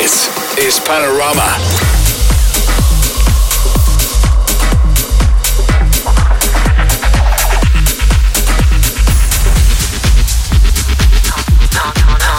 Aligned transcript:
This 0.00 0.30
is 0.56 0.80
Panorama. 0.80 1.58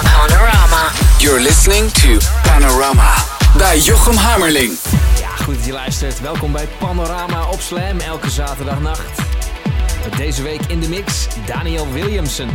Panorama. 0.03 0.91
You're 1.19 1.39
listening 1.39 1.91
to 1.91 2.17
Panorama 2.43 3.13
bij 3.57 3.79
Jochem 3.79 4.15
Hamerling. 4.15 4.77
Ja, 5.19 5.43
goed 5.43 5.55
dat 5.55 5.65
je 5.65 5.71
luistert. 5.71 6.19
Welkom 6.19 6.51
bij 6.51 6.67
Panorama 6.79 7.49
op 7.49 7.61
Slam 7.61 7.99
elke 7.99 8.29
zaterdagnacht. 8.29 9.17
Met 10.09 10.17
deze 10.17 10.41
week 10.41 10.61
in 10.67 10.79
de 10.79 10.89
mix 10.89 11.27
Daniel 11.45 11.91
Williamson. 11.91 12.49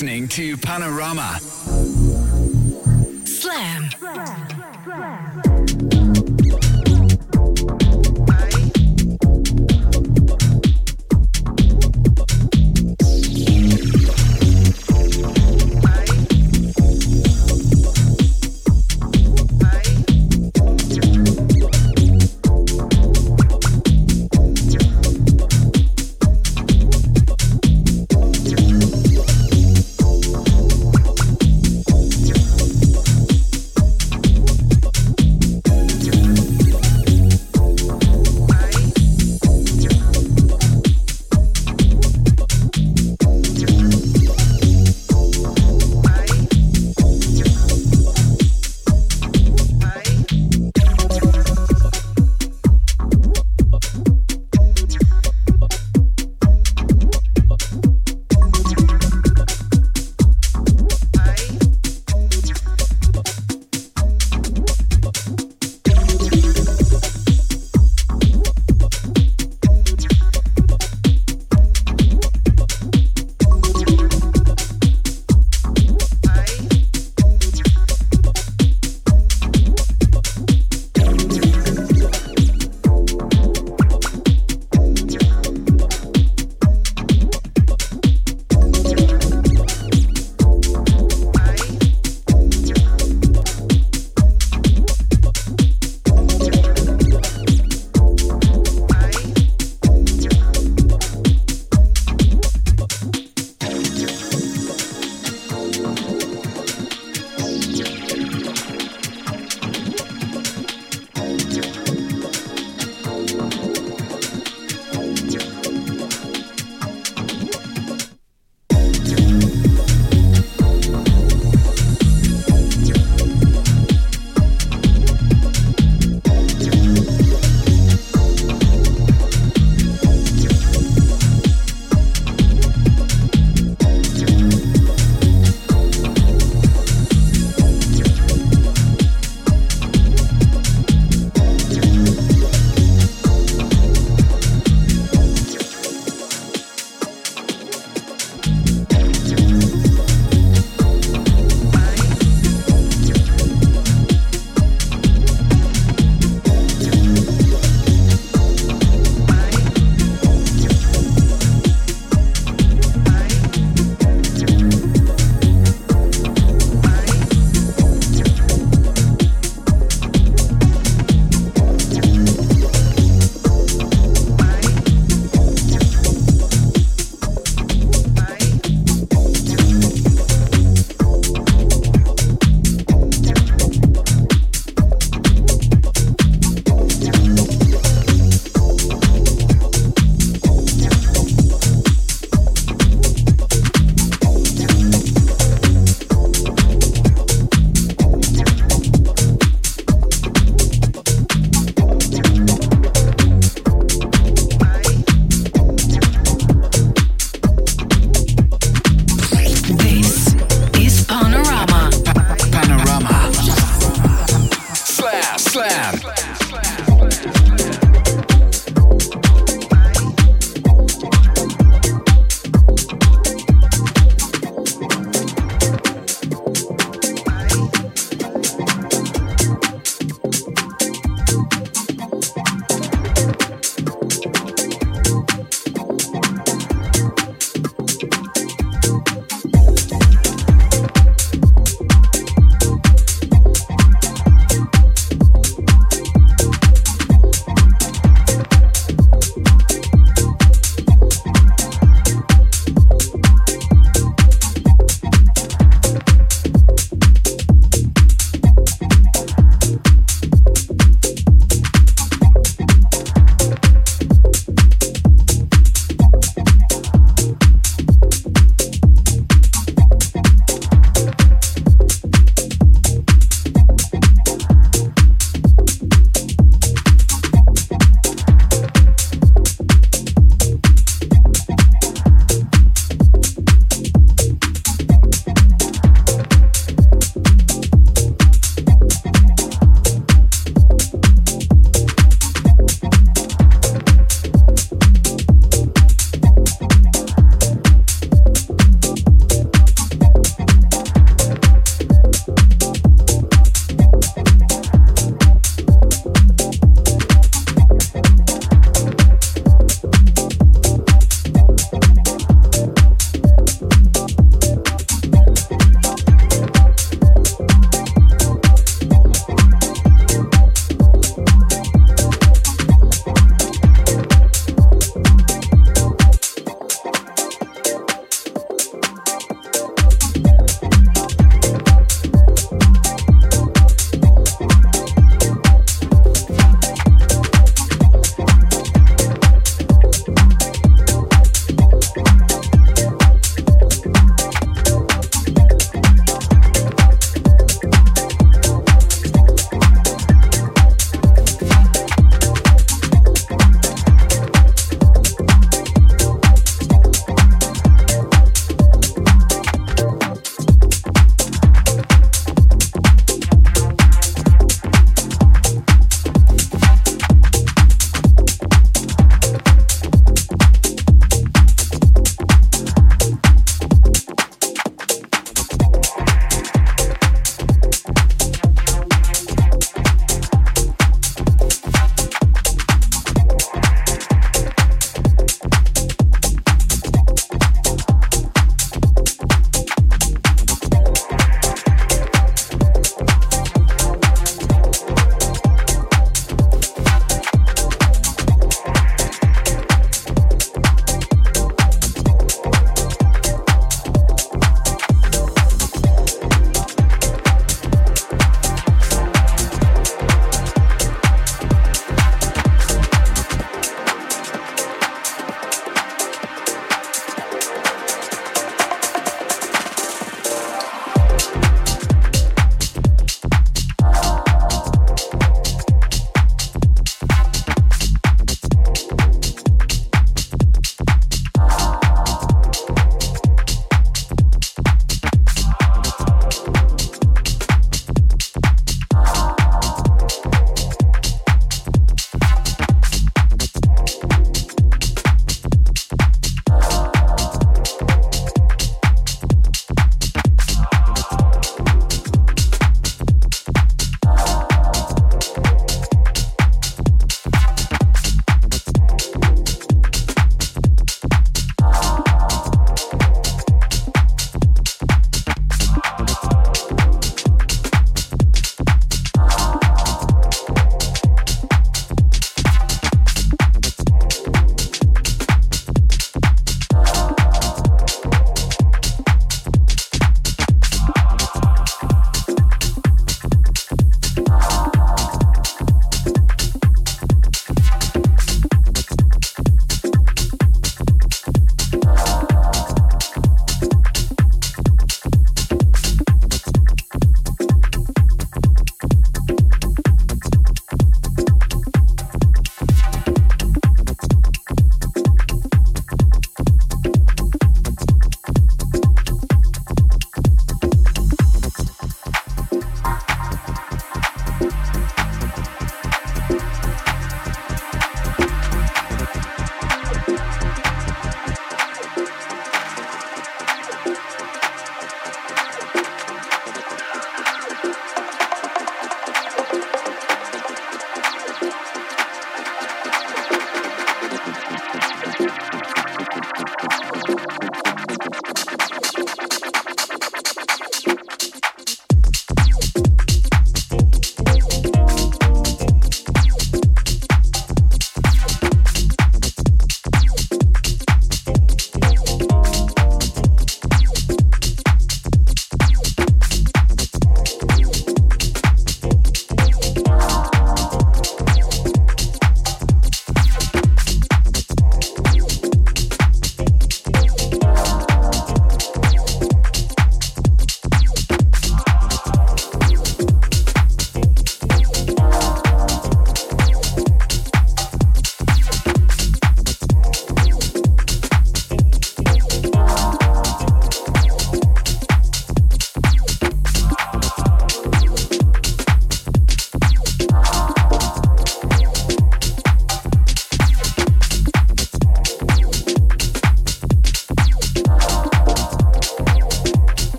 Listening 0.00 0.28
to 0.28 0.56
Panorama. 0.58 1.40
Slam. 3.24 3.87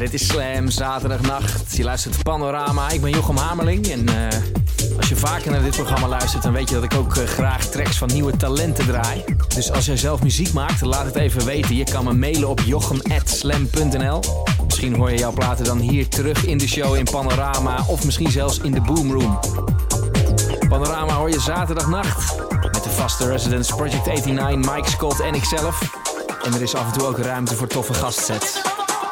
Dit 0.00 0.14
is 0.14 0.26
Slam, 0.26 0.70
zaterdagnacht. 0.70 1.76
Je 1.76 1.84
luistert 1.84 2.22
Panorama. 2.22 2.90
Ik 2.90 3.00
ben 3.00 3.10
Jochem 3.10 3.36
Hamerling. 3.36 3.88
En 3.88 4.10
uh, 4.10 4.96
als 4.96 5.08
je 5.08 5.16
vaker 5.16 5.50
naar 5.50 5.62
dit 5.62 5.76
programma 5.76 6.08
luistert, 6.08 6.42
dan 6.42 6.52
weet 6.52 6.68
je 6.68 6.74
dat 6.74 6.84
ik 6.84 6.94
ook 6.94 7.16
uh, 7.16 7.24
graag 7.24 7.66
tracks 7.66 7.98
van 7.98 8.08
nieuwe 8.12 8.36
talenten 8.36 8.86
draai. 8.86 9.24
Dus 9.54 9.72
als 9.72 9.86
jij 9.86 9.96
zelf 9.96 10.22
muziek 10.22 10.52
maakt, 10.52 10.80
laat 10.80 11.04
het 11.04 11.16
even 11.16 11.44
weten. 11.44 11.76
Je 11.76 11.84
kan 11.84 12.04
me 12.04 12.12
mailen 12.12 12.48
op 12.48 12.60
jochem.slam.nl. 12.60 14.20
Misschien 14.64 14.94
hoor 14.94 15.10
je 15.10 15.18
jouw 15.18 15.32
platen 15.32 15.64
dan 15.64 15.78
hier 15.78 16.08
terug 16.08 16.44
in 16.44 16.58
de 16.58 16.68
show 16.68 16.96
in 16.96 17.04
Panorama. 17.04 17.84
Of 17.86 18.04
misschien 18.04 18.30
zelfs 18.30 18.58
in 18.58 18.72
de 18.72 18.80
Boomroom. 18.80 19.38
Panorama 20.68 21.12
hoor 21.12 21.30
je 21.30 21.40
zaterdagnacht. 21.40 22.34
Met 22.72 22.84
de 22.84 22.90
vaste 22.90 23.26
residents 23.26 23.68
Project 23.68 24.06
89, 24.06 24.74
Mike 24.74 24.90
Scott 24.90 25.20
en 25.20 25.34
ikzelf. 25.34 25.80
En 26.44 26.54
er 26.54 26.62
is 26.62 26.74
af 26.74 26.86
en 26.86 26.98
toe 26.98 27.06
ook 27.06 27.18
ruimte 27.18 27.56
voor 27.56 27.66
toffe 27.66 27.94
gastsets. 27.94 28.69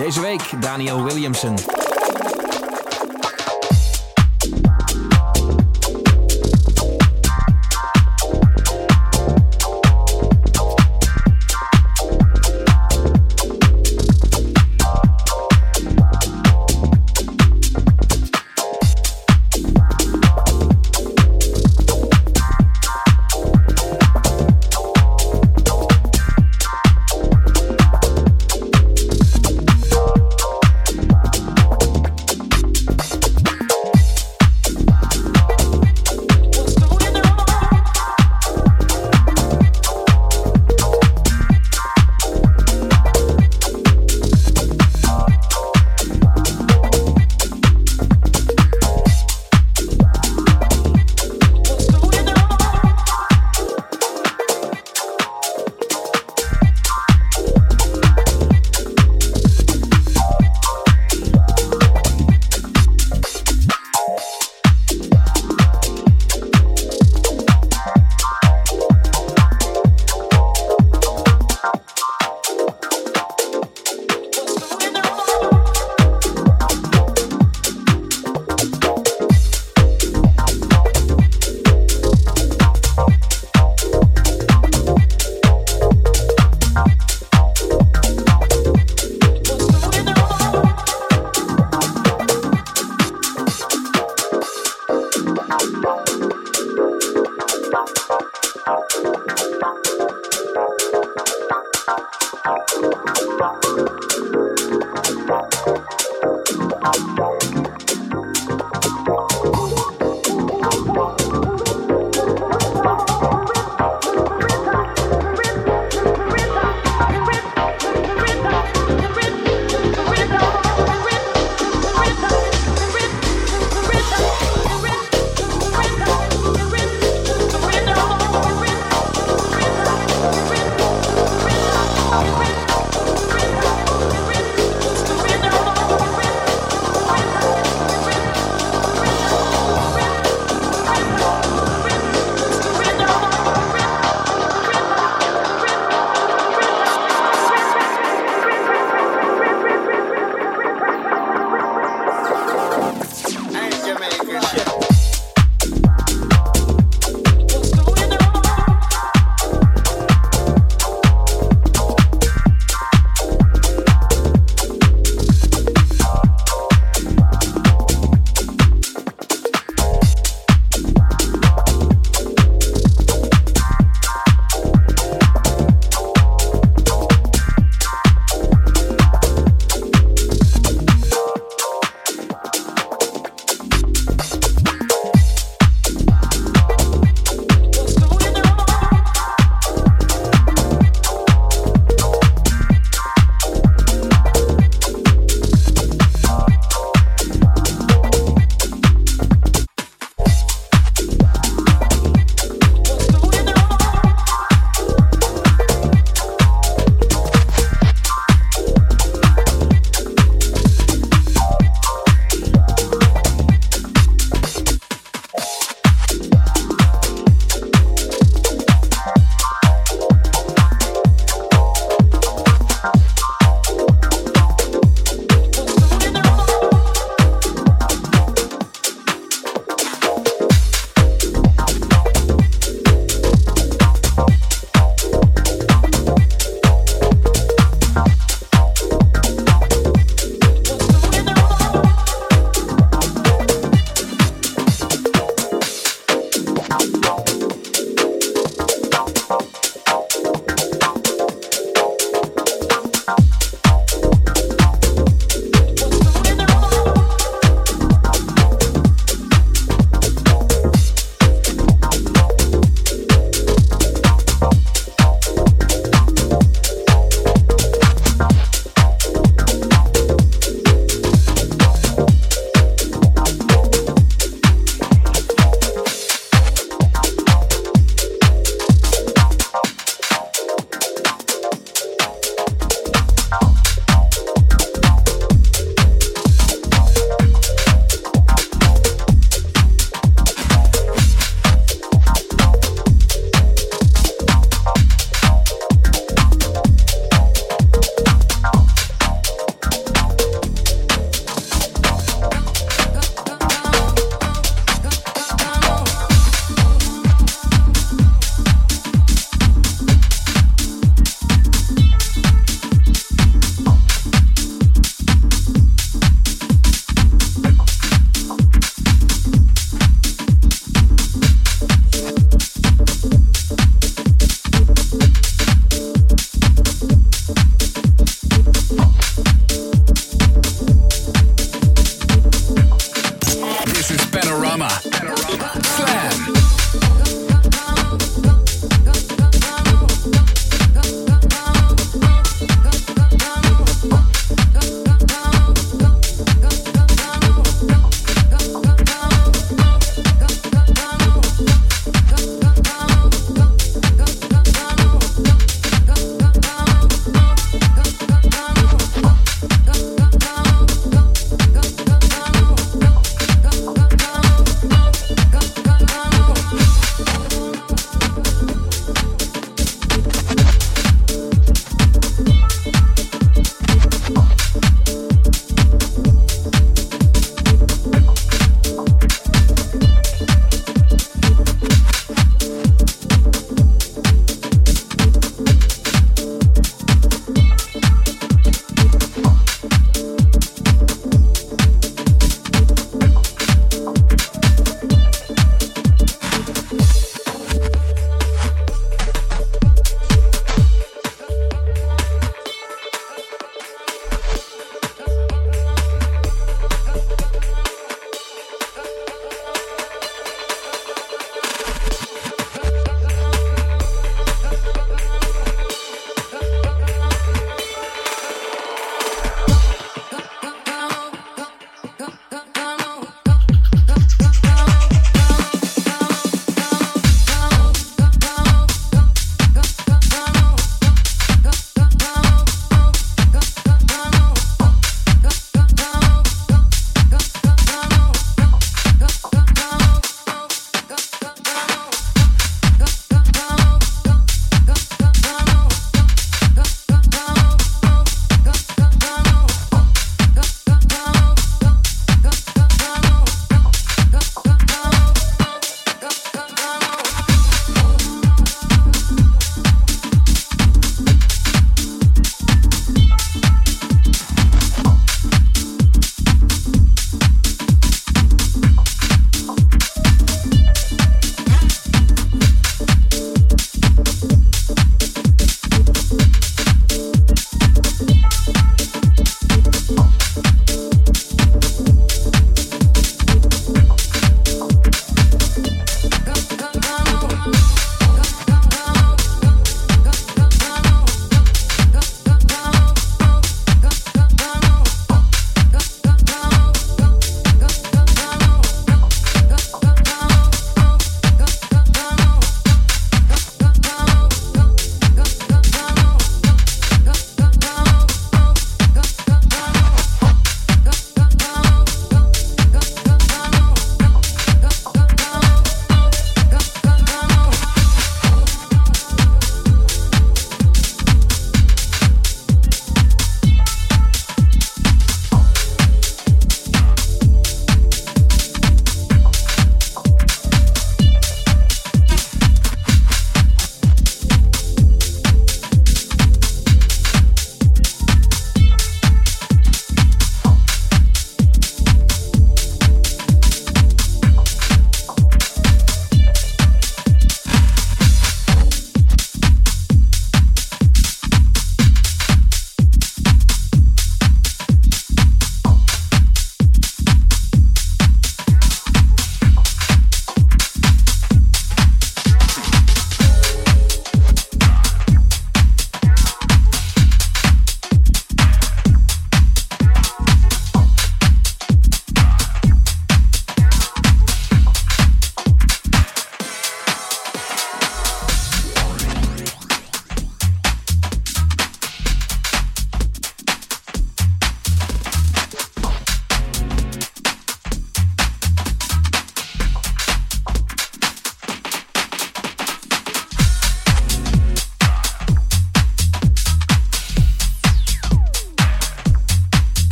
Deze 0.00 0.20
week 0.20 0.62
Daniel 0.62 1.02
Williamson. 1.02 1.79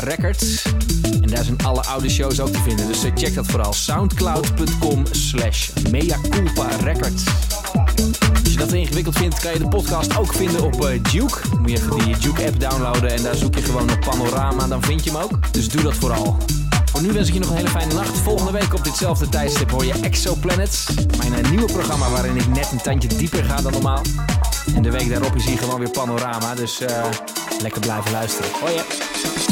Records. 0.00 0.62
En 1.22 1.28
daar 1.28 1.44
zijn 1.44 1.56
alle 1.64 1.84
oude 1.84 2.10
shows 2.10 2.40
ook 2.40 2.52
te 2.52 2.58
vinden. 2.58 2.86
Dus 2.86 3.04
eh, 3.04 3.10
check 3.14 3.34
dat 3.34 3.46
vooral. 3.46 3.72
soundcloud.com 3.72 5.04
slash 5.10 5.70
records. 6.80 7.24
Als 8.42 8.52
je 8.52 8.56
dat 8.56 8.72
ingewikkeld 8.72 9.16
vindt, 9.16 9.40
kan 9.40 9.52
je 9.52 9.58
de 9.58 9.68
podcast 9.68 10.16
ook 10.16 10.32
vinden 10.32 10.64
op 10.64 10.84
uh, 10.84 11.02
Duke. 11.12 11.38
Moet 11.60 11.70
je 11.70 11.76
even 11.76 11.98
die 11.98 12.18
Duke-app 12.18 12.60
downloaden 12.60 13.10
en 13.10 13.22
daar 13.22 13.34
zoek 13.34 13.54
je 13.54 13.62
gewoon 13.62 13.90
op 13.90 14.00
Panorama. 14.00 14.66
Dan 14.66 14.82
vind 14.82 15.04
je 15.04 15.10
hem 15.10 15.20
ook. 15.20 15.52
Dus 15.52 15.68
doe 15.68 15.82
dat 15.82 15.94
vooral. 15.94 16.36
Voor 16.92 17.02
nu 17.02 17.12
wens 17.12 17.28
ik 17.28 17.34
je 17.34 17.40
nog 17.40 17.50
een 17.50 17.56
hele 17.56 17.68
fijne 17.68 17.94
nacht. 17.94 18.18
Volgende 18.18 18.52
week 18.52 18.74
op 18.74 18.84
ditzelfde 18.84 19.28
tijdstip 19.28 19.70
hoor 19.70 19.84
je 19.84 19.92
Exoplanets. 19.92 20.86
Mijn 21.30 21.50
nieuwe 21.50 21.72
programma 21.72 22.10
waarin 22.10 22.36
ik 22.36 22.46
net 22.46 22.68
een 22.72 22.80
tandje 22.82 23.08
dieper 23.08 23.44
ga 23.44 23.56
dan 23.56 23.72
normaal. 23.72 24.02
En 24.74 24.82
de 24.82 24.90
week 24.90 25.08
daarop 25.08 25.34
is 25.34 25.44
hier 25.44 25.58
gewoon 25.58 25.78
weer 25.78 25.90
Panorama. 25.90 26.54
Dus 26.54 26.80
lekker 27.62 27.80
blijven 27.80 28.10
luisteren. 28.10 28.50
Hoi. 28.60 29.45